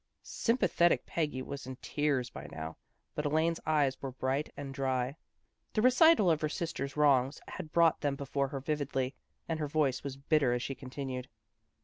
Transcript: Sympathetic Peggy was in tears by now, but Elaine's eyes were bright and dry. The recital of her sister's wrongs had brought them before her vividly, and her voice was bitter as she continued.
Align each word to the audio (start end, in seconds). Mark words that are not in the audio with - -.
Sympathetic 0.23 1.05
Peggy 1.05 1.43
was 1.43 1.67
in 1.67 1.75
tears 1.75 2.31
by 2.31 2.47
now, 2.47 2.77
but 3.13 3.23
Elaine's 3.23 3.59
eyes 3.67 4.01
were 4.01 4.09
bright 4.13 4.51
and 4.57 4.73
dry. 4.73 5.15
The 5.73 5.83
recital 5.83 6.31
of 6.31 6.41
her 6.41 6.49
sister's 6.49 6.97
wrongs 6.97 7.39
had 7.49 7.71
brought 7.71 8.01
them 8.01 8.15
before 8.15 8.47
her 8.47 8.59
vividly, 8.61 9.13
and 9.47 9.59
her 9.59 9.67
voice 9.67 10.03
was 10.03 10.17
bitter 10.17 10.53
as 10.53 10.63
she 10.63 10.73
continued. 10.73 11.29